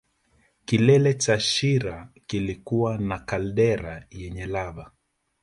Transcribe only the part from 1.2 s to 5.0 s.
shira kilikuwa na kaldera yenye lava